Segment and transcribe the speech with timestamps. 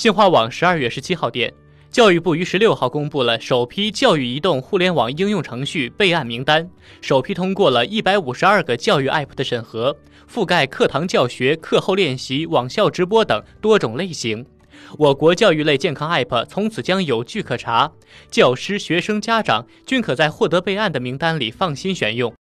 [0.00, 1.52] 新华网十二月十七号电
[1.90, 6.66] 教育部于十六号公布了首批教育移动互联网应用程序备案名单
[7.02, 9.94] 首批通过了一百五十二个教育 app 的审核
[10.26, 14.42] 覆盖课堂教学课后练习网校直播等多种类型。
[14.96, 17.92] 我国教育类健康 app 从此将有据可查
[18.30, 22.32] 教师学生家长均可在获得备案的名单里放心选用。